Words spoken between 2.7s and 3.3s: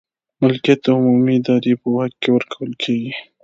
کیږي.